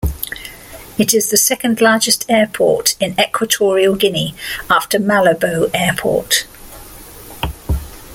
It 0.97 1.13
is 1.13 1.29
the 1.29 1.37
second 1.37 1.79
largest 1.79 2.25
airport 2.27 2.95
in 2.99 3.13
Equatorial 3.19 3.93
Guinea, 3.95 4.33
after 4.67 4.97
Malabo 4.97 5.69
Airport. 5.75 6.47